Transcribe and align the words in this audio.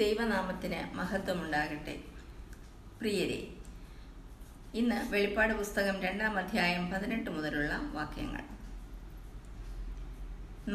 ദൈവനാമത്തിന് 0.00 0.80
മഹത്വമുണ്ടാകട്ടെ. 0.96 1.94
പ്രിയരെ 2.98 3.38
ഇന്ന് 4.80 4.98
വെളിപ്പാട് 5.12 5.52
പുസ്തകം 5.60 5.96
രണ്ടാം 6.04 6.34
അധ്യായം 6.42 6.84
പതിനെട്ട് 6.92 7.30
മുതലുള്ള 7.36 7.72
വാക്യങ്ങൾ. 7.96 8.44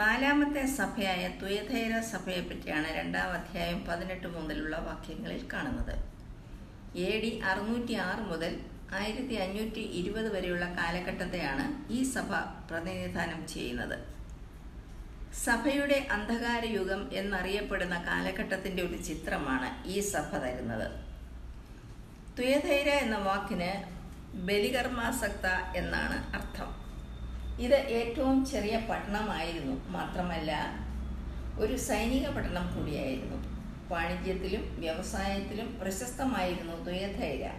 നാലാമത്തെ 0.01 0.63
സഭയായ 0.79 1.23
തുയധൈര 1.41 1.93
സഭയെ 2.13 2.41
പറ്റിയാണ് 2.49 2.89
രണ്ടാം 2.99 3.31
അധ്യായം 3.39 3.79
പതിനെട്ട് 3.89 4.29
മുതലുള്ള 4.35 4.77
വാക്യങ്ങളിൽ 4.89 5.43
കാണുന്നത്. 5.53 5.95
എ 7.07 7.11
ഡി 7.23 7.31
അറുന്നൂറ്റി 7.51 7.95
ആറ് 8.07 8.23
മുതൽ 8.31 8.55
ആയിരത്തി 8.99 9.37
അഞ്ഞൂറ്റി 9.45 9.85
ഇരുപത് 9.99 10.29
വരെയുള്ള 10.35 10.65
കാലഘട്ടത്തെയാണ് 10.79 11.67
ഈ 11.97 12.01
സഭ 12.15 12.31
പ്രതിനിധാനം 12.71 13.41
ചെയ്യുന്നത്. 13.53 13.97
സഭയുടെ 15.33 16.07
അന്ധകാര 16.11 16.65
യുഗം 16.65 17.01
എന്നറിയപ്പെടുന്ന 17.13 17.95
കാലഘട്ടത്തിന്റെ 18.07 18.83
ഒരു 18.83 18.97
ചിത്രമാണ് 19.03 19.87
ഈ 19.87 19.99
സഭ 19.99 20.29
തരുന്നത്. 20.43 20.87
തുയധൈര 22.39 22.89
എന്ന 23.05 23.17
വാക്കിന് 23.17 23.71
ബലികർമാസക്ത 24.47 25.47
എന്നാണ് 25.77 26.17
അർത്ഥം. 26.35 26.69
ഇത് 27.63 27.75
ഏറ്റവും 27.75 28.45
ചെറിയ 28.45 28.77
പട്ടണമായിരുന്നു. 28.89 29.89
മാത്രമല്ല 29.89 30.51
ഒരു 31.59 31.75
സൈനിക 31.77 32.27
പട്ടണം 32.27 32.65
കൂടിയായിരുന്നു. 32.75 33.39
വാണിജ്യത്തിലും 33.91 34.63
വ്യവസായത്തിലും 34.79 35.79
പ്രശസ്തമായിരുന്നു 35.81 36.75
തുയധൈര 36.85 37.49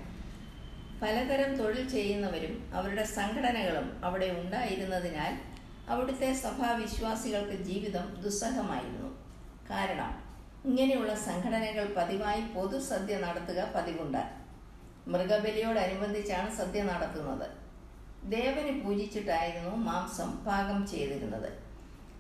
പലതരം 1.02 1.50
തൊഴിൽ 1.56 1.88
ചെയ്യുന്നവരും 1.88 2.70
അവരുടെ 2.74 3.04
സംഘടനകളും 3.04 4.04
അവിടെ 4.04 4.30
ഉണ്ടായിരുന്നതിനാൽ 4.30 5.53
അവിടുത്തെ 5.88 6.28
സഭാവിശ്വാസികൾക്ക് 6.32 7.56
ജീവിതം 7.68 8.06
ദുസ്സഹമായിരുന്നു. 8.24 9.10
കാരണം 9.70 10.12
ഇങ്ങനെയുള്ള 10.68 11.14
സംഘടനകൾ 11.14 11.94
പതിവായി 11.96 12.42
പൊതുസദ്യ 12.54 13.16
നടത്തുക 13.16 13.60
പതിവുണ്ട്. 13.74 14.22
മൃഗബലിയോടനുബന്ധിച്ചാണ് 15.12 16.56
സദ്യ 16.56 16.82
നടത്തുന്നത്. 16.82 17.46
ദേവന് 18.34 18.72
പൂജിച്ചിട്ടായിരുന്നു 18.84 19.72
മാംസം 19.88 20.30
പാകം 20.46 20.86
ചെയ്തിരുന്നത്. 20.86 21.50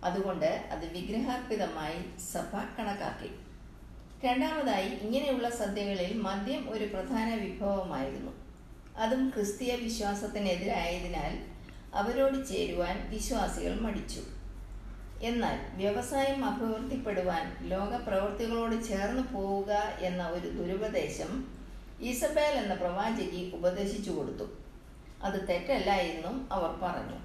അതുകൊണ്ട് 0.04 0.50
അത് 0.74 0.84
വിഗ്രഹാർപ്പിതമായി 0.96 1.98
സഭ 2.32 2.52
കണക്കാക്കി. 2.78 3.30
രണ്ടാമതായി 4.24 4.90
ഇങ്ങനെയുള്ള 5.04 5.48
സദ്യകളിൽ 5.60 6.12
മദ്യം 6.26 6.62
ഒരു 6.70 6.84
പ്രധാന 6.84 7.28
വിഭവമായിരുന്നു. 7.44 8.32
അതും 9.04 9.22
ക്രിസ്തീയ 9.30 9.72
വിശ്വാസത്തിനെതിരായതിനാൽ 9.76 11.32
അവരോട് 11.94 12.48
ചേരുവാൻ 12.48 13.10
വിശ്വാസികൾ 13.10 13.80
മടിച്ചു. 13.80 14.22
എന്നാൽ 15.22 15.58
വ്യവസായം 15.76 16.44
അഭിവൃദ്ധിപ്പെടുവാൻ 16.44 17.44
ലോക 17.68 17.96
പ്രവൃത്തികളോട് 17.96 18.76
ചേർന്ന് 18.88 19.22
പോവുക 19.34 19.72
എന്ന 20.08 20.22
ഒരു 20.28 20.48
ദുരുപദേശം 20.48 21.30
ഈസബേൽ 22.00 22.54
എന്ന 22.62 22.74
പ്രവാചകി 22.74 23.52
ഉപദേശിച്ചു 23.54 24.10
കൊടുത്തു. 24.10 24.46
അത് 25.22 25.48
തെറ്റല്ല 25.48 25.90
എന്നും 25.92 26.48
അവർ 26.52 26.70
പറഞ്ഞു. 26.82 27.18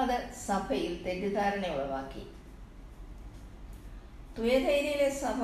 അത് 0.00 0.16
സഭയിൽ 0.46 0.92
തെറ്റിദ്ധാരണ 1.04 1.66
ഉളവാക്കി. 1.66 2.24
തുയധൈര്യയിലെ 4.38 5.08
സഭ 5.10 5.40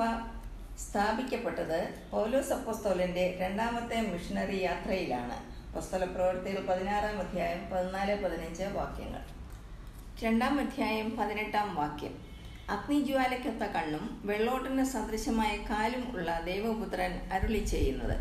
സ്ഥാപിക്കപ്പെട്ടത് 0.83 1.79
പൗലോസ് 2.11 2.53
അപ്പോസ്തോലന്റെ 2.53 3.37
രണ്ടാമത്തെ 3.41 3.97
മിഷണറി 4.01 4.57
യാത്രയിലാണ്. 4.61 5.54
പുസ്തക 5.75 6.03
പ്രവൃത്തികൾ 6.03 6.65
പതിനാറാം 6.67 7.19
അധ്യായം 7.19 7.69
പതിനാല് 7.69 8.23
പതിനഞ്ച് 8.23 8.63
വാക്യങ്ങൾ. 8.63 9.19
രണ്ടാം 10.21 10.59
അധ്യായം 10.59 11.17
പതിനെട്ടാം 11.17 11.75
വാക്യം. 11.75 12.17
അഗ്നിജ്വാലയ്ക്കൊത്ത 12.69 13.71
കണ്ണും 13.71 14.21
വെള്ളോട്ടിന് 14.25 14.85
സദൃശമായ 14.85 15.57
കാലും 15.69 16.15
ഉള്ള 16.15 16.41
ദൈവപുത്രൻ 16.45 17.29
അരുളി 17.33 17.57
ചെയ്യുന്നത്. 17.57 18.17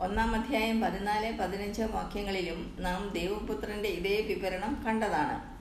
ഒന്നാം 0.00 0.34
അധ്യായം 0.34 0.80
പതിനാല് 0.80 1.38
പതിനഞ്ച് 1.38 1.82
വാക്യങ്ങളിലും 1.82 2.76
നാം 2.80 3.12
ദൈവപുത്രന്റെ 3.14 3.88
ഇതേ 3.88 4.20
വിവരണം 4.20 4.84
കണ്ടതാണ്. 4.86 5.60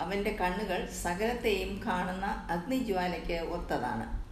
അവന്റെ 0.00 0.32
കണ്ണുകൾ 0.32 0.88
സകലത്തെയും 1.02 1.82
കാണുന്ന 1.86 2.26
അഗ്നിജ്വാലയ്ക്ക് 2.26 3.40
ഒത്തതാണ്. 3.40 4.23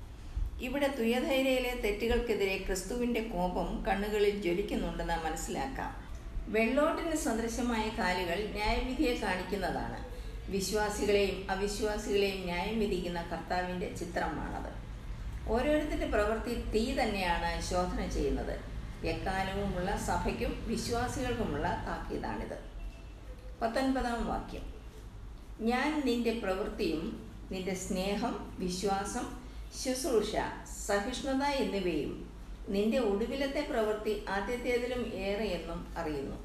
ഇവിടെ 0.62 0.94
തുയധൈര്യയിലെ 0.98 1.80
തെറ്റുകൾക്കെതിരെ 1.84 2.64
ക്രിസ്തുവിന്റെ 2.66 3.20
കോപം 3.20 3.84
കണ്ണുകളിൽ 3.88 4.42
ജ്വലിക്കുന്നുണ്ടെന്ന് 4.42 5.24
മനസ്സിലാക്കാം. 5.24 6.04
വെള്ളോട്ടിന് 6.52 7.16
സദൃശമായ 7.16 7.90
കാലുകൾ 7.98 8.48
ന്യായവിധിയെ 8.50 9.14
കാണിക്കുന്നതാണ്. 9.14 10.12
വിശ്വാസികളെയും 10.50 11.50
അവിശ്വാസികളെയും 11.50 12.44
ന്യായം 12.44 12.78
വിധിക്കുന്ന 12.80 13.22
കർത്താവിന്റെ 13.22 13.94
ചിത്രമാണത്. 13.96 14.72
ഓരോരുത്തരുടെ 15.50 16.10
പ്രവൃത്തി 16.10 16.70
തീ 16.70 16.94
തന്നെയാണ് 17.00 17.62
ശോധന 17.62 18.08
ചെയ്യുന്നത്. 18.08 18.60
എക്കാലവുമുള്ള 19.06 19.96
സഭയ്ക്കും 19.96 20.64
വിശ്വാസികൾക്കുമുള്ള 20.66 21.84
താക്കീതാണിത്. 21.86 22.58
പത്തൊൻപതാം 23.62 24.28
വാക്യം. 24.28 24.74
ഞാൻ 25.60 26.02
നിന്റെ 26.04 26.40
പ്രവൃത്തിയും 26.42 27.30
നിന്റെ 27.52 27.74
സ്നേഹം 27.74 28.56
വിശ്വാസം 28.58 29.41
ശുശ്രൂഷ 29.81 30.37
സഹിഷ്ണുത 30.87 31.44
എന്നിവയും 31.44 32.33
നിന്റെ 32.69 32.99
ഒടുവിലത്തെ 32.99 33.66
പ്രവൃത്തി 33.71 34.25
ആദ്യത്തേതിലും 34.28 35.06
ഏറെയെന്നും 35.06 35.94
അറിയുന്നു. 35.99 36.37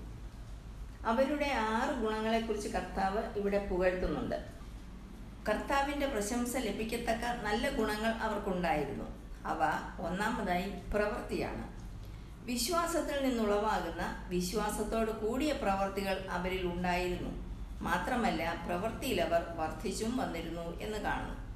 അവരുടെ 1.06 1.46
ആറ് 1.46 1.96
ഗുണങ്ങളെക്കുറിച്ച് 1.96 2.68
കർത്താവ് 2.68 3.40
ഇവിടെ 3.40 3.68
പുകഴ്ത്തുന്നുണ്ട്. 3.68 4.36
കർത്താവിന്റെ 5.50 6.08
പ്രശംസ 6.08 6.58
ലഭിക്കത്തക്ക 6.58 7.26
നല്ല 7.44 7.70
ഗുണങ്ങൾ 7.70 8.10
അവർക്കുണ്ടായിരുന്നു. 8.10 9.06
അവ 9.46 9.60
ഒന്നാമതായി 10.08 10.70
പ്രവൃത്തിയാണ്. 10.70 11.78
വിശ്വാസത്തിൽ 12.46 13.30
നിന്നുളവാകുന്ന 13.30 14.26
വിശ്വാസത്തോട് 14.30 15.12
കൂടിയ 15.12 15.52
പ്രവർത്തികൾ 15.52 16.28
അവരിൽ 16.30 16.68
ഉണ്ടായിരുന്നു. 16.68 17.30
മാത്രമല്ല 17.84 18.64
പ്രവൃത്തിയിൽ 18.66 19.22
അവർ 19.22 19.46
വർദ്ധിച്ചും 19.58 20.18
വന്നിരുന്നു 20.18 20.82
എന്ന് 20.82 20.98
കാണുന്നു. 20.98 21.47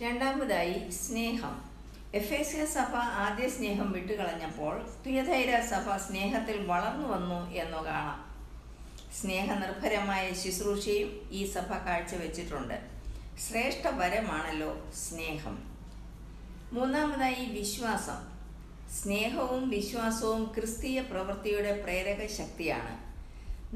രണ്ടാമതായി 0.00 0.90
സ്നേഹം. 0.90 1.60
എഫേസ്യ 2.14 2.66
സഭ 2.66 2.96
ആദ്യ 2.96 3.48
സ്നേഹം 3.48 3.92
വിട്ടുകളഞ്ഞപ്പോൾ 3.92 4.78
പ്രിയധൈര 4.78 5.60
സഭ 5.60 5.96
സ്നേഹത്തിൽ 5.96 6.66
വളർന്നു 6.66 7.08
വന്നു 7.08 7.50
എന്നു 7.50 7.76
കാണാം. 7.76 8.34
സ്നേഹനിർഭരമായ 9.20 10.32
ശുശ്രൂഷയും 10.32 11.28
ഈ 11.30 11.52
സഭ 11.52 11.72
കാഴ്ചവെച്ചിട്ടുണ്ട്. 11.72 12.74
ശ്രേഷ്ഠ 13.48 13.88
വരമാണല്ലോ 13.88 14.76
സ്നേഹം. 15.08 15.76
മൂന്നാമതായി 16.72 17.44
വിശ്വാസം. 17.44 18.34
സ്നേഹവും 19.02 19.70
വിശ്വാസവും 19.70 20.52
ക്രിസ്തീയ 20.56 21.00
പ്രവൃത്തിയുടെ 21.00 21.82
പ്രേരക 21.82 22.26
ശക്തിയാണ്. 22.26 23.14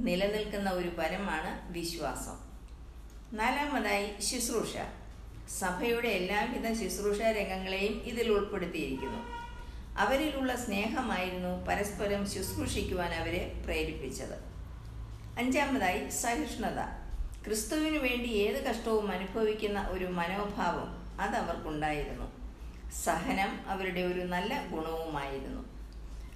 നിലനിൽക്കുന്ന 0.07 0.71
ഒരു 0.71 0.89
വരമാണ് 0.89 1.73
വിശ്വാസം. 1.73 2.39
നാലാമതായി 3.37 4.21
ശുശ്രൂഷ. 4.21 4.77
സഭയുടെ 5.49 6.09
എല്ലാവിധ 6.09 6.73
ശുശ്രൂഷ 6.73 7.21
രംഗങ്ങളെയും 7.21 8.03
ഇതിൽ 8.03 8.33
ഉൾപ്പെടുത്തിയിരിക്കുന്നു. 8.33 9.19
അവരിലുള്ള 9.99 10.57
സ്നേഹമായിരുന്നു 10.57 11.65
പരസ്പരം 11.65 12.27
ശുശ്രൂഷിക്കുവാൻ 12.31 13.15
അവരെ 13.15 13.53
പ്രേരിപ്പിച്ചത്. 13.65 14.37
അഞ്ചാമതായി 15.39 16.09
സഹിഷ്ണുത. 16.09 16.81
ക്രിസ്തുവിന് 17.45 17.99
വേണ്ടി 17.99 18.29
ഏത് 18.29 18.65
കഷ്ടവും 18.65 19.13
അനുഭവിക്കുന്ന 19.13 19.81
ഒരു 19.81 20.05
മനോഭാവം 20.05 21.21
അത് 21.21 21.37
അവർക്കുണ്ടായിരുന്നു. 21.37 22.33
സഹനം 22.93 23.61
അവരുടെ 23.67 24.01
ഒരു 24.01 24.21
നല്ല 24.21 24.67
ഗുണവുമായിരുന്നു. 24.67 25.63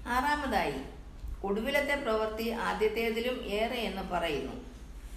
ആറാമതായി 0.06 0.80
ഒടുവിലത്തെ 1.44 1.94
പ്രവൃത്തി 1.94 2.50
ആദ്യത്തേതിലും 2.50 3.44
ഏറെ 3.44 3.80
എന്ന് 3.80 4.02
പറയുന്നു. 4.02 4.52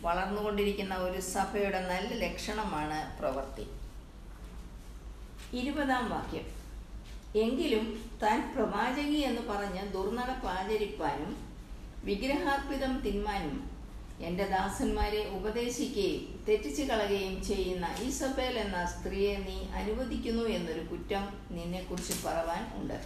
വളർന്നുകൊണ്ടിരിക്കുന്ന 0.01 0.95
ഒരു 0.95 1.21
സഭയുടെ 1.21 1.79
നല്ല 1.79 2.13
ലക്ഷണമാണ് 2.13 3.19
പ്രവൃത്തി. 3.19 3.84
ഇരുപതാം 5.59 6.09
വാക്യം. 6.09 6.45
എങ്കിലും 7.39 8.09
താൻ 8.23 8.53
പ്രവാചകി 8.55 9.17
എന്ന് 9.29 9.41
പറഞ്ഞ് 9.41 9.93
ദുർനടപ്പ് 9.93 10.47
ആചരിപ്പാനും 10.47 11.37
വിഗ്രഹാർപ്പിതം 12.03 12.99
തിന്മാനും 12.99 13.69
എന്റെ 14.19 14.45
ദാസന്മാരെ 14.47 15.29
ഉപദേശിക്കുകയും 15.29 16.45
തെറ്റിച്ചു 16.49 16.83
കളയുകയും 16.83 17.43
ചെയ്യുന്ന 17.43 17.95
ഈസബേൽ 18.03 18.59
എന്ന 18.59 18.85
സ്ത്രീയെ 18.85 19.35
നീ 19.37 19.57
അനുവദിക്കുന്നു 19.71 20.43
എന്നൊരു 20.43 20.79
കുറ്റം 20.79 21.29
നിന്നെക്കുറിച്ച് 21.51 22.13
പറവാൻ 22.25 22.71
ഉണ്ട്. 22.75 23.05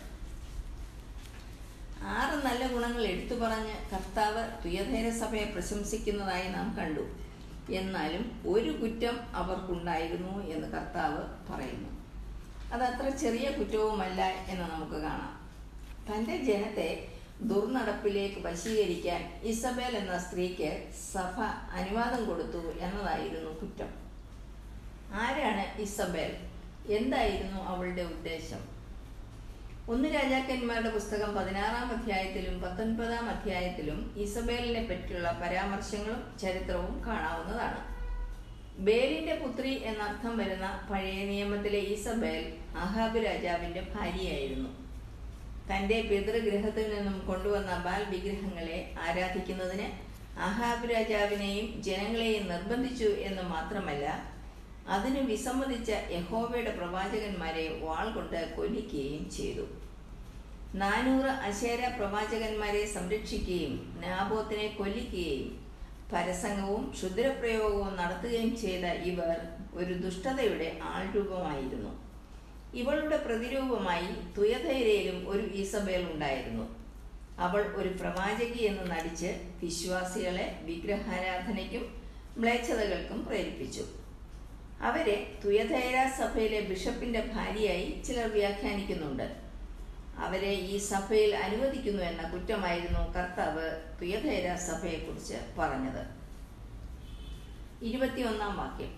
ആറ് 2.04 2.46
നല്ല 2.46 2.68
ഗുണങ്ങൾ 2.74 3.04
എടുത്തു 3.04 3.36
പറഞ്ഞ് 3.36 3.74
കർത്താവ് 3.94 4.66
തുയധേര 4.66 5.10
സഭയെ 5.10 5.46
പ്രശംസിക്കുന്നതായി 5.46 6.48
നാം 6.48 6.76
കണ്ടു. 6.78 7.06
എന്നാലും 7.74 8.42
ഒരു 8.48 8.70
കുറ്റം 8.70 9.18
അവർക്കുണ്ടായിരുന്നു 9.36 10.48
എന്ന് 10.54 10.68
കർത്താവ് 10.68 11.52
പറയുന്നു. 11.52 11.99
അതത്ര 12.74 13.10
ചെറിയ 13.10 13.50
കുറ്റവുമല്ല 13.50 14.22
എന്ന് 14.26 14.66
നമുക്ക് 14.70 14.98
കാണാം. 15.02 15.52
തന്റെ 16.10 16.38
ജനത്തെ 16.38 17.08
ദുർനടപ്പിലേക്ക് 17.42 18.48
വശീകരിക്കാൻ 18.48 19.42
ഇസബേൽ 19.44 19.98
എന്ന 19.98 20.18
സ്ത്രീക്ക് 20.18 20.92
സഭ 21.14 21.42
അനുവാദം 21.72 22.26
കൊടുത്തു 22.26 22.74
എന്നതായിരുന്നു 22.80 23.50
കുറ്റം. 23.50 23.92
ആരാണ് 25.14 25.82
ഇസബേൽ? 25.82 26.32
എന്തായിരുന്നു 26.90 27.62
അവളുടെ 27.64 28.02
ഉദ്ദേശം? 28.02 28.62
ഒന്ന് 29.90 30.10
രാജാക്കന്മാരുടെ 30.14 30.90
പുസ്തകം 30.90 31.36
പതിനാറാം 31.36 31.92
അധ്യായത്തിലും 31.98 32.62
പത്തൊൻപതാം 32.62 33.30
അധ്യായത്തിലും 33.30 34.14
ഇസബേലിനെ 34.18 34.88
പറ്റിയുള്ള 34.88 35.32
പരാമർശങ്ങളും 35.32 36.38
ചരിത്രവും 36.40 37.08
കാണാവുന്നതാണ്. 37.08 37.89
ബേലിന്റെ 38.88 39.34
പുത്രി 39.36 39.72
എന്നർത്ഥം 39.84 40.38
വരുന്ന 40.38 40.68
പഴയ 40.90 41.24
നിയമത്തിലെ 41.26 41.80
ഈസബേൽ 41.94 42.44
അഹാബ് 42.78 43.20
രാജാവിന്റെ 43.26 43.82
ഭാര്യയായിരുന്നു. 43.96 44.70
തന്റെ 45.70 45.98
പിതൃഗ്രഹത്തിൽ 46.02 46.86
നിന്നും 46.94 47.18
കൊണ്ടുവന്ന 47.28 47.72
ബാൽ 47.86 48.04
വിഗ്രഹങ്ങളെ 48.10 48.78
ആരാധിക്കുന്നതിന് 49.08 49.88
അഹാബ് 50.48 50.90
രാജാവിനെയും 50.92 51.68
ജനങ്ങളെയും 51.82 52.48
നിർബന്ധിച്ചു 52.48 53.10
എന്ന് 53.28 53.44
മാത്രമല്ല 53.44 54.06
അതിന് 54.96 55.20
വിസമ്മതിച്ച 55.20 55.90
യഹോവയുടെ 56.12 56.72
പ്രവാചകന്മാരെ 56.72 57.66
വാൾ 57.82 58.06
കൊണ്ട് 58.10 58.40
കൊല്ലിക്കുകയും 58.58 59.30
ചെയ്തു. 59.30 59.66
നാനൂറ് 60.76 61.32
അശേര 61.50 61.82
പ്രവാചകന്മാരെ 61.98 62.86
സംരക്ഷിക്കുകയും 62.96 63.74
നാബോത്തിനെ 64.06 64.68
കൊല്ലിക്കുകയും 64.78 65.50
പരസംഗവും 66.12 66.84
ക്ഷുദ്രപ്രയോഗവും 66.96 67.92
നടത്തുകയും 68.00 68.52
ചെയ്ത 68.62 68.86
ഇവർ 69.12 69.36
ഒരു 69.80 69.94
ദുഷ്ടതയുടെ 69.94 70.70
ആൾരൂപമായിരുന്നു. 70.92 71.92
ഇവളുടെ 72.74 73.18
പ്രതിരൂപമായി 73.18 74.10
തുയധൈര്യയിലും 74.38 75.20
ഒരു 75.32 75.44
ഈസബേൽ 75.62 76.04
ഉണ്ടായിരുന്നു. 76.14 76.66
അവൾ 77.46 77.62
ഒരു 77.82 77.90
പ്രവാചകി 78.00 78.62
എന്ന് 78.70 78.86
നടിച്ച് 78.92 79.30
വിശ്വാസികളെ 79.64 80.48
വിഗ്രഹാരാധനയ്ക്കും 80.66 81.86
മ്ലേച്ഛതകൾക്കും 82.38 83.20
പ്രേരിപ്പിച്ചു. 83.28 83.84
അവരെ 84.90 85.16
തുയധൈര 85.44 85.98
സഭയിലെ 86.20 86.60
ബിഷപ്പിന്റെ 86.62 87.22
ഭാര്യയായി 87.36 87.88
ചിലർ 88.08 88.28
വ്യാഖ്യാനിക്കുന്നുണ്ട്. 88.38 89.28
അവരെ 90.22 90.54
ഈ 90.54 90.78
സഭയിൽ 90.78 91.36
അനുവദിക്കുന്നു 91.36 92.04
എന്ന 92.04 92.24
കുറ്റമായിരുന്നു 92.30 93.14
കർത്താവ് 93.14 93.82
സഭയെ 94.00 94.56
സഭയെക്കുറിച്ച് 94.56 95.38
പറഞ്ഞത്. 95.60 96.02
ഇരുപത്തിയൊന്നാം 97.86 98.58
വാക്യം. 98.58 98.92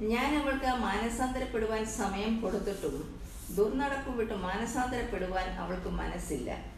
ഞാൻ 0.00 0.42
അവൾക്ക് 0.42 0.70
മാനസാന്തരപ്പെടുവാൻ 0.76 1.86
സമയം 1.86 2.40
കൊടുത്തിട്ടും 2.40 3.20
ദുർനടപ്പ് 3.56 4.16
വിട്ട് 4.16 4.34
മാനസാന്തരപ്പെടുവാൻ 4.34 5.50
അവൾക്ക് 5.50 5.88
മനസ്സില്ല. 5.88 6.74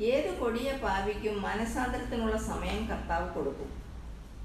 ഏത് 0.00 0.38
കൊടിയ 0.38 0.72
പാവിക്കും 0.72 1.42
മാനസാന്തരത്തിനുള്ള 1.42 2.36
സമയം 2.36 2.86
കർത്താവ് 2.88 3.34
കൊടുക്കും. 3.34 3.82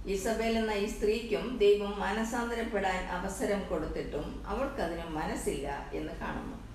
ഇസബേൽ 0.06 0.57
എന്ന 0.57 0.71
ഈ 0.71 0.86
സ്ത്രീക്കും 0.86 1.57
ദൈവം 1.57 2.00
മാനസാന്തരപ്പെടാൻ 2.00 3.06
അവസരം 3.06 3.68
കൊടുത്തിട്ടും 3.68 4.44
അവൾക്കതിന് 4.47 5.06
മനസ്സില്ല 5.09 5.89
എന്ന് 5.94 6.13
കാണുന്നു. 6.13 6.70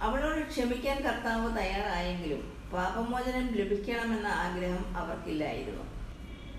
അവളോട് 0.00 0.48
ക്ഷമിക്കാൻ 0.48 1.02
കർത്താവ് 1.02 1.58
തയ്യാറായെങ്കിലും 1.58 2.56
പാപമോചനം 2.72 3.54
ലഭിക്കണമെന്ന 3.54 4.26
ആഗ്രഹം 4.26 4.96
അവർക്കില്ലായിരുന്നു. 4.96 5.84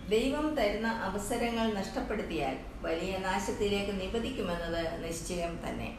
ദൈവം 0.10 0.56
തരുന്ന 0.56 0.88
അവസരങ്ങൾ 0.88 1.74
നഷ്ടപ്പെടുത്തിയാൽ 1.74 2.58
വലിയ 2.82 3.18
നാശത്തിലേക്ക് 3.18 4.02
നിപതിക്കുമെന്നത് 4.02 5.04
നിശ്ചയം 5.06 5.60
തന്നെ. 5.70 5.96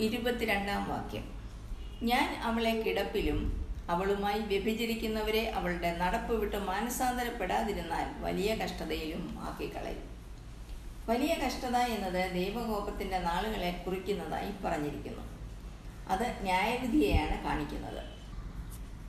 ഇരുപത്തിരണ്ടാം 0.00 0.88
വാക്യം. 0.88 1.24
ഞാൻ 2.02 2.40
അവളെ 2.42 2.80
കിടപ്പിലും 2.80 3.68
അവളുമായി 3.90 4.40
വ്യഭിചരിക്കുന്നവരെ 4.40 5.50
അവളുടെ 5.50 5.96
നടപ്പ് 5.96 6.34
വിട്ട് 6.34 6.56
മാനസാന്തരപ്പെടാതിരുന്നാൽ 6.56 8.22
വലിയ 8.22 8.54
കഷ്ടതയിലും 8.54 9.38
ആക്കിക്കളയും. 9.40 10.04
വലിയ 11.06 11.34
കഷ്ടത 11.34 11.76
എന്നത് 11.76 12.32
ദൈവകോപത്തിന്റെ 12.32 13.18
നാളുകളെ 13.18 13.82
കുറിക്കുന്നതായി 13.86 14.52
പറഞ്ഞിരിക്കുന്നു. 14.64 15.33
അത് 16.08 16.36
ന്യായവിധിയെയാണ് 16.42 17.44
കാണിക്കുന്നത്. 17.44 18.02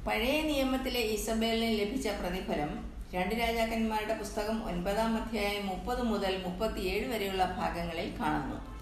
പഴയ 0.07 0.41
നിയമത്തിലെ 0.41 0.99
ഇസബേലിന് 0.99 1.79
ലഭിച്ച 1.79 2.07
പ്രതിഫലം 2.07 2.95
രണ്ട് 3.13 3.35
രാജാക്കന്മാരുടെ 3.35 4.17
പുസ്തകം 4.17 4.69
ഒൻപതാം 4.69 5.21
അധ്യായം 5.21 5.67
മുപ്പത് 5.67 6.01
മുതൽ 6.01 6.43
മുപ്പത്തിയേഴ് 6.45 7.07
വരെയുള്ള 7.07 7.45
ഭാഗങ്ങളിൽ 7.45 8.15
കാണുന്നു. 8.19 8.75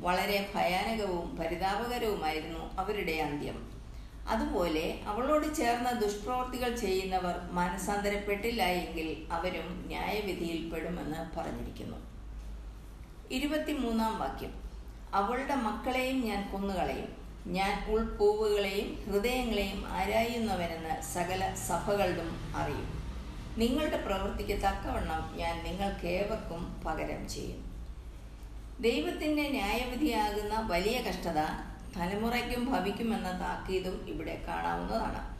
വളരെ 0.00 0.50
ഭയാനകവും 0.54 1.36
പരിതാപകരവുമായിരുന്നു 1.36 2.74
അവരുടെ 2.78 3.12
അന്ത്യം. 3.12 3.78
അതുപോലെ 4.28 5.00
അവളോട് 5.06 5.56
ചേർന്ന 5.56 5.90
ദുഷ്പ്രവൃത്തികൾ 5.90 6.76
ചെയ്യുന്നവർ 6.76 7.40
മാനസാന്തരപ്പെട്ടില്ല 7.50 8.62
എങ്കിൽ 8.62 9.26
അവരും 9.30 9.84
ന്യായവിധിയിൽപ്പെടുമെന്ന് 9.86 11.38
പറഞ്ഞിരിക്കുന്നു. 11.38 11.96
ഇരുപത്തിമൂന്നാം 13.30 14.18
വാക്യം. 14.18 14.52
അവളുടെ 15.14 15.54
മക്കളെയും 15.54 16.20
ഞാൻ 16.20 16.52
കൊന്നുകളയും. 16.52 17.17
ഞാൻ 17.46 17.84
ഉൾപൂവുകളെയും 17.90 19.04
ഹൃദയങ്ങളെയും 19.06 19.86
ആരായുന്നവനെന്ന് 19.86 21.02
സകല 21.02 21.54
സഭകളിലും 21.54 22.52
അറിയും. 22.54 22.98
നിങ്ങളുടെ 23.56 23.96
പ്രവൃത്തിക്ക് 23.96 24.62
തക്കവണ്ണം 24.62 25.36
ഞാൻ 25.36 25.64
നിങ്ങൾക്കേവർക്കും 25.64 26.82
പകരം 26.84 27.28
ചെയ്യും. 27.28 27.68
ദൈവത്തിന്റെ 28.80 29.48
ന്യായവിധിയാകുന്ന 29.48 30.60
വലിയ 30.60 31.00
കഷ്ടത 31.00 31.38
തലമുറയ്ക്കും 31.96 32.72
ഭവിക്കുമെന്ന 32.72 33.30
താക്കീതും 33.40 34.08
ഇവിടെ 34.08 34.44
കാണാവുന്നതാണ്. 34.48 35.38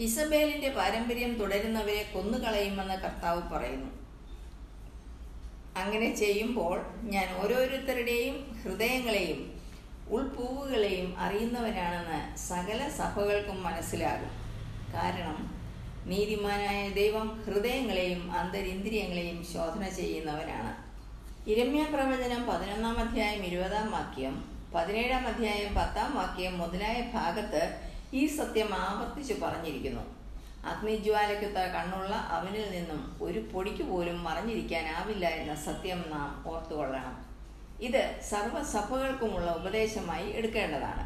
ഇസബേലിന്റെ 0.00 0.68
പാരമ്പര്യം 0.68 1.34
തുടരുന്നവരെ 1.34 2.10
കൊന്നുകളയുമെന്ന് 2.14 2.94
കർത്താവ് 2.94 3.42
പറയുന്നു. 3.42 4.02
അങ്ങനെ 5.76 6.14
ചെയ്യുമ്പോൾ 6.14 6.80
ഞാൻ 7.02 7.36
ഓരോരുത്തരുടെയും 7.36 8.62
ഹൃദയങ്ങളെയും 8.62 9.61
ഉൾപൂവുകളെയും 10.10 11.18
അറിയുന്നവനാണെന്ന് 11.18 12.36
സകല 12.36 12.88
സഭകൾക്കും 12.88 13.62
മനസ്സിലാകും. 13.62 14.30
കാരണം 14.94 15.62
നീതിമാനായ 16.06 16.88
ദൈവം 16.88 17.42
ഹൃദയങ്ങളെയും 17.44 18.32
അന്തരിന്ദ്രിയങ്ങളെയും 18.32 19.44
ശോധന 19.54 19.88
ചെയ്യുന്നവനാണ്. 19.88 20.72
ഇരമ്യ 21.46 21.82
പ്രവചനം 21.82 22.46
പതിനൊന്നാം 22.50 22.98
അധ്യായം 22.98 23.44
ഇരുപതാം 23.44 23.90
വാക്യം 23.90 24.44
പതിനേഴാം 24.74 25.26
അധ്യായം 25.26 25.74
പത്താം 25.74 26.16
വാക്യം 26.16 26.58
മുതലായ 26.58 27.10
ഭാഗത്ത് 27.14 27.80
ഈ 28.14 28.26
സത്യം 28.26 28.74
ആവർത്തിച്ചു 28.74 29.34
പറഞ്ഞിരിക്കുന്നു. 29.44 30.04
അഗ്നിജ്വാലയ്ക്കൊത്ത 30.66 31.54
കണ്ണുള്ള 31.54 32.14
അവനിൽ 32.14 32.70
നിന്നും 32.70 33.22
ഒരു 33.22 33.38
പൊടിക്ക് 33.38 33.82
പോലും 33.82 34.24
മറഞ്ഞിരിക്കാനാവില്ല 34.24 35.26
എന്ന 35.26 35.54
സത്യം 35.54 36.04
നാം 36.10 36.48
ഓർത്തുകൊള്ളണം. 36.52 37.31
ഇത് 37.82 38.20
സർവസഭകൾക്കുമുള്ള 38.30 39.50
ഉപദേശമായി 39.50 40.30
എടുക്കേണ്ടതാണ്. 40.30 41.04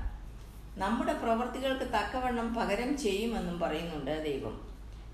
നമ്മുടെ 0.80 1.12
പ്രവൃത്തികൾക്ക് 1.12 1.84
തക്കവണ്ണം 1.84 2.54
പകരം 2.54 2.98
ചെയ്യുമെന്നും 2.98 3.60
പറയുന്നുണ്ട് 3.60 4.24
ദൈവം. 4.24 4.56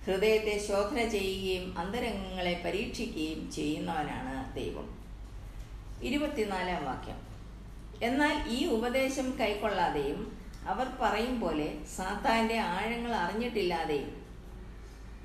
ഹൃദയത്തെ 0.06 0.54
ശോധന 0.68 1.08
ചെയ്യുകയും 1.08 1.78
അന്തരംഗങ്ങളെ 1.78 2.62
പരീക്ഷിക്കുകയും 2.64 3.52
ചെയ്യുന്നവനാണ് 3.52 4.54
ദൈവം. 4.54 4.88
ഇരുപത്തിനാലാം 6.02 6.84
വാക്യം. 6.84 7.20
എന്നാൽ 8.02 8.48
ഈ 8.48 8.66
ഉപദേശം 8.66 9.38
കൈക്കൊള്ളാതെയും 9.40 10.38
അവർ 10.66 10.86
പറയും 11.00 11.40
പോലെ 11.40 11.68
സാത്താന്റെ 11.96 12.58
ആഴങ്ങൾ 12.58 13.12
അറിഞ്ഞിട്ടില്ലാതെയും. 13.12 14.10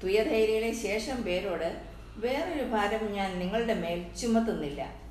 തുയധൈര്യയുടെ 0.04 0.72
ശേഷം 0.72 1.24
പേരോട് 1.24 1.70
വേറൊരു 2.18 2.64
ഭാരം 2.64 3.12
ഞാൻ 3.12 3.40
നിങ്ങളുടെ 3.40 3.74
മേൽ 3.74 4.00
ചുമത്തുന്നില്ല. 4.22 5.07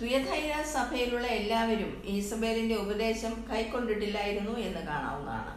തുയധൈര്യ 0.00 0.54
സഭയിലുള്ള 0.76 1.26
എല്ലാവരും 1.40 1.90
ഈസബേലിന്റെ 2.14 2.76
ഉപദേശം 2.84 3.34
കൈക്കൊണ്ടിട്ടില്ലായിരുന്നു 3.50 4.54
എന്ന് 4.58 4.80
കാണാവുന്നതാണ്. 4.86 5.52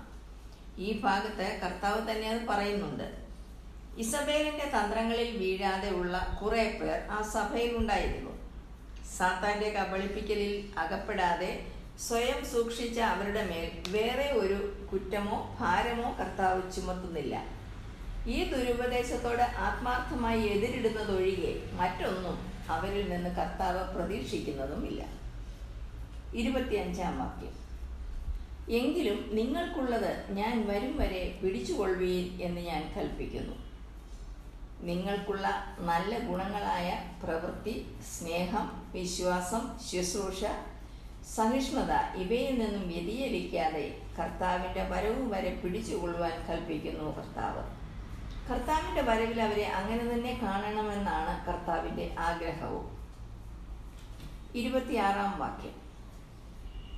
ഈ 0.88 0.90
ഭാഗത്ത് 1.02 1.48
കർത്താവ് 1.64 2.02
തന്നെ 2.10 2.28
അത് 2.30 2.42
പറയുന്നുണ്ട്. 2.50 3.08
ഇസബേലിന്റെ 4.04 4.66
തന്ത്രങ്ങളിൽ 4.76 5.30
വീഴാതെ 5.38 5.90
ഉള്ള 5.92 6.38
കുറെ 6.42 6.66
പേർ 6.82 7.00
ആ 7.16 7.22
സഭയിൽ 7.36 7.72
ഉണ്ടായിരുന്നു. 7.78 8.34
സാത്താന്റെ 9.18 9.70
കബളിപ്പിക്കലിൽ 9.78 10.54
അകപ്പെടാതെ 10.80 11.52
സ്വയം 12.08 12.40
സൂക്ഷിച്ച 12.52 13.00
അവരുടെ 13.00 13.44
മേൽ 13.44 13.70
വേറെ 13.90 14.28
ഒരു 14.42 14.58
കുറ്റമോ 14.92 15.38
ഭാരമോ 15.60 16.10
കർത്താവ് 16.20 16.62
ചുമത്തുന്നില്ല. 16.76 17.36
ഈ 18.36 18.38
ദുരുപദേശത്തോട് 18.52 19.44
ആത്മാർത്ഥമായി 19.68 20.44
എതിരിടുന്നതൊഴികെ 20.54 21.54
മറ്റൊന്നും 21.80 22.38
അവരിൽ 22.70 23.10
നിന്ന് 23.10 23.30
കർത്താവ് 23.36 23.82
പ്രതീക്ഷിക്കുന്നതുമില്ല 23.94 25.04
ഇരുപത്തിയഞ്ചാം 26.34 27.20
വാക്യം. 27.20 27.54
എങ്കിലും 28.70 29.20
നിങ്ങൾക്കുള്ളത് 29.34 30.12
ഞാൻ 30.30 30.68
വരും 30.68 30.98
വരെ 30.98 31.40
പിടിച്ചുകൊള്ളുവീൻ 31.44 32.26
എന്ന് 32.42 32.62
ഞാൻ 32.62 32.82
കൽപ്പിക്കുന്നു. 32.96 33.56
നിങ്ങൾക്കുള്ള 34.82 35.48
നല്ല 35.80 36.20
ഗുണങ്ങളായ 36.20 36.90
പ്രവൃത്തി 37.24 37.76
സ്നേഹം 38.12 38.66
വിശ്വാസം 38.94 39.64
ശുശ്രൂഷ 39.90 40.42
സഹിഷ്ണുത 41.36 41.94
ഇവയിൽ 42.16 42.54
നിന്നും 42.60 42.88
വ്യതിചലിക്കാതെ 42.88 43.86
കർത്താവിന്റെ 44.20 44.84
വരവ് 44.84 45.24
വരെ 45.34 45.50
പിടിച്ചുകൊള്ളുവാൻ 45.64 46.36
കൽപ്പിക്കുന്നു 46.50 47.18
കർത്താവ്. 47.18 47.64
കർത്താവിന്റെ 48.50 49.02
വരവിൽ 49.08 49.40
അവരെ 49.46 49.66
അങ്ങനെ 49.80 50.04
തന്നെ 50.12 50.34
കാണണമെന്നാണ് 50.44 51.34
കർത്താവിന്റെ 51.48 52.06
ആഗ്രഹവും. 52.28 52.86
ഇരുപത്തിയാറാം 54.60 55.34
വാക്യം. 55.42 55.76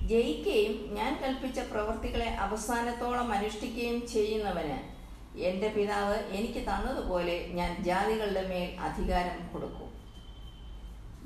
ജയിക്കുകയും 0.10 0.76
ഞാൻ 0.98 1.12
കൽപ്പിച്ച 1.24 1.60
പ്രവൃത്തികളെ 1.72 2.30
അവസാനത്തോളം 2.46 3.34
അനുഷ്ഠിക്കുകയും 3.38 4.00
ചെയ്യുന്നവന് 4.14 4.78
എന്റെ 5.48 5.70
പിതാവ് 5.76 6.18
എനിക്ക് 6.38 6.62
തന്നതുപോലെ 6.70 7.36
ഞാൻ 7.58 7.72
ജാതികളുടെ 7.84 8.44
മേൽ 8.52 8.70
അധികാരം 8.88 9.40
കൊടുക്കും. 9.54 9.90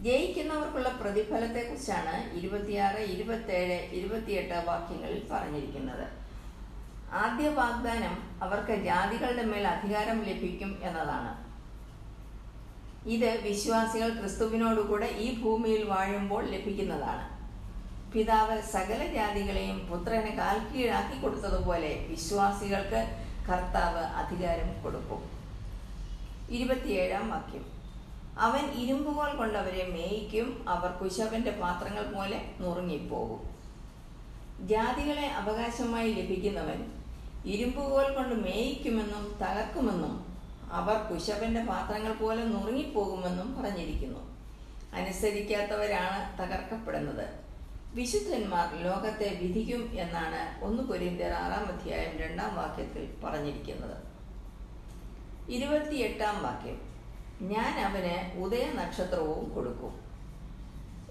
ജയിക്കുന്നവർക്കുള്ള 0.05 0.89
പ്രതിഫലത്തെക്കുറിച്ചാണ് 1.01 2.15
ഇരുപത്തിയാറ് 2.39 3.01
ഇരുപത്തേഴ് 3.13 3.77
ഇരുപത്തിയെട്ട് 3.99 4.57
വാക്യങ്ങളിൽ 4.71 5.21
പറഞ്ഞിരിക്കുന്നത്. 5.31 6.05
ആദ്യ 7.13 7.49
വാഗ്ദാനം 7.49 8.43
അവർക്ക് 8.43 8.83
ജാതികളുടെ 8.83 9.43
മേൽ 9.43 9.67
അധികാരം 9.67 10.23
ലഭിക്കും 10.23 10.79
എന്നതാണ്. 10.83 11.53
ഇത് 13.09 13.41
വിശ്വാസികൾ 13.41 14.09
ക്രിസ്തുവിനോടുകൂടെ 14.19 15.05
ഈ 15.05 15.41
ഭൂമിയിൽ 15.41 15.83
വാഴുമ്പോൾ 15.83 16.45
ലഭിക്കുന്നതാണ്. 16.45 17.33
പിതാവ് 18.11 18.61
സകല 18.61 19.07
ജാതികളെയും 19.13 19.79
പുത്രന് 19.87 20.37
കാൽ 20.37 20.73
കീഴാക്കി 20.73 21.21
കൊടുത്തതുപോലെ 21.21 22.07
വിശ്വാസികൾക്ക് 22.09 23.01
കർത്താവ് 23.49 24.03
അധികാരം 24.21 24.83
കൊടുക്കും. 24.83 25.29
ഇരുപത്തിയേഴാം 26.49 27.29
വാക്യം. 27.29 27.65
അവൻ 28.39 28.71
ഇരുമ്പുകോൾ 28.71 29.35
കൊണ്ടവരെ 29.35 29.87
മേയിക്കും 29.93 30.65
അവർ 30.67 30.89
കുശവന്റെ 30.91 31.51
പാത്രങ്ങൾ 31.51 32.15
പോലെ 32.15 32.51
നുറുങ്ങിപ്പോകും. 32.61 33.41
ജാതികളെ 34.67 35.27
അവകാശമായി 35.27 36.11
ലഭിക്കുന്നവൻ 36.13 37.02
ഇരുമ്പുകോൽ 37.45 38.13
കൊണ്ട് 38.13 38.35
മേയിക്കുമെന്നും 38.35 39.37
തകർക്കുമെന്നും 39.41 40.33
അവർ 40.71 40.95
കുശവന്റെ 40.95 41.63
പാത്രങ്ങൾ 41.63 42.13
പോലെ 42.13 42.43
നുറുങ്ങിപ്പോകുമെന്നും 42.43 43.61
പറഞ്ഞിരിക്കുന്നു. 43.61 44.37
അനുസരിക്കാത്തവരാണ് 44.93 46.37
തകർക്കപ്പെടുന്നത്. 46.41 47.27
വിശുദ്ധന്മാർ 47.93 48.83
ലോകത്തെ 48.83 49.39
വിധിക്കും 49.41 49.91
എന്നാണ് 49.93 50.63
ഒന്ന് 50.63 50.83
കൊരിന്ത്യർ 50.83 51.31
ആറാം 51.31 51.65
അധ്യായം 51.65 52.17
രണ്ടാം 52.17 52.55
വാക്യത്തിൽ 52.55 53.15
പറഞ്ഞിരിക്കുന്നത്. 53.23 53.97
ഇരുപത്തിയെട്ടാം 55.49 56.43
വാക്യം. 56.43 56.81
ഞാൻ 57.41 57.79
അവന് 57.79 58.39
ഉദയ 58.39 58.71
നക്ഷത്രവും 58.71 59.53
കൊടുക്കും. 59.53 59.99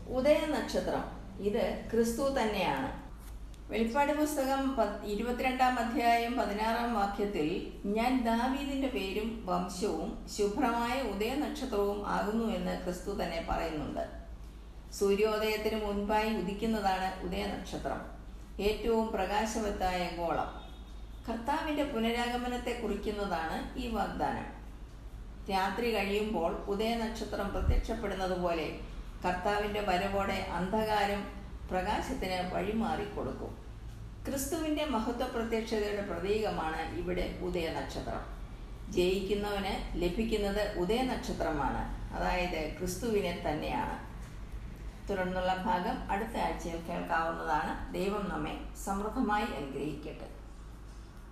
ഉദയ 0.09 0.39
നക്ഷത്രം 0.47 1.05
ഇത് 1.45 1.91
ക്രിസ്തു 1.93 2.23
തന്നെയാണ്. 2.23 3.02
വെളിപ്പാട് 3.73 4.12
പുസ്തകം 4.12 4.62
ഇരുപത്തിരണ്ടാം 5.05 5.79
അധ്യായം 5.79 6.38
പതിനാറാം 6.38 6.95
വാക്യത്തിൽ 6.95 7.73
ഞാൻ 7.85 8.25
ദാവീദിന്റെ 8.25 8.88
പേരും 8.88 9.47
വംശവും 9.47 10.26
ശുഭ്രമായ 10.38 11.02
ഉദയ 11.02 11.35
നക്ഷത്രവും 11.35 12.07
ആകുന്നു 12.07 12.55
എന്ന് 12.57 12.83
ക്രിസ്തു 12.83 13.11
തന്നെ 13.11 13.47
പറയുന്നുണ്ട്. 13.50 14.05
സൂര്യോദയത്തിന് 14.93 15.85
മുൻപായി 15.85 16.35
ഉദിക്കുന്നതാണ് 16.35 17.25
ഉദയ 17.25 17.47
നക്ഷത്രം 17.47 18.02
ഏറ്റവും 18.61 19.09
പ്രകാശവത്തായ 19.12 20.11
ഗോളം. 20.17 20.50
കർത്താവിന്റെ 21.31 21.85
പുനരാഗമനത്തെ 21.85 22.81
കുറിക്കുന്നതാണ് 22.83 23.79
ഈ 23.79 23.88
വാഗ്ദാനം. 23.88 24.47
രാത്രി 25.52 25.95
കഴിയുമ്പോൾ 25.95 26.52
ഉദയനക്ഷത്രം 26.52 27.49
പ്രത്യക്ഷപ്പെടുന്നത് 27.55 28.38
പോലെ 28.41 28.69
കർത്താവിന്റെ 29.26 29.81
വരവോടെ 29.81 30.47
അന്ധകാരം 30.59 31.25
പ്രകാശത്തിന് 31.71 32.55
വഴിമാറിക്കൊടുക്കും. 32.55 33.62
ക്രിസ്തുവിന്റെ 34.29 34.85
മഹത്വ 34.85 35.26
പ്രത്യക്ഷതയുടെ 35.26 36.02
പ്രതീകമാണ് 36.02 36.97
ഇവിടെ 36.97 37.38
ഉദയനക്ഷത്രം. 37.43 38.21
ജയിക്കുന്നവന് 38.93 40.02
ലഭിക്കുന്നത് 40.02 40.79
ഉദയനക്ഷത്രമാണ്. 40.79 42.14
അതായത് 42.17 42.79
ക്രിസ്തുവിനെ 42.79 43.45
തന്നെയാണ്. 43.49 43.97
തുടർന്നുള്ള 45.09 45.55
ഭാഗം 45.55 46.11
അടുത്ത 46.11 46.37
ആഴ്ചയിൽ 46.37 46.76
കേൾക്കാവുന്നതാണ്. 46.76 47.93
ദൈവം 47.93 48.29
നമ്മെ 48.29 48.59
സമൃദ്ധമായി 48.85 49.45
അനുഗ്രഹിക്കട്ടെ. 49.45 50.32